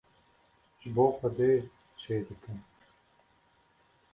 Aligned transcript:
ji 0.79 0.89
bo 0.95 1.05
Xwedê 1.17 1.51
çê 2.01 2.15
dikim. 2.27 2.57